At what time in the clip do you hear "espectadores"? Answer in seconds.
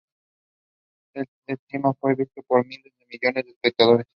3.51-4.07